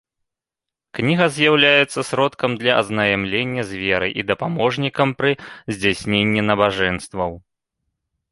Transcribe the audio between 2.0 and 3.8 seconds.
сродкам для азнаямлення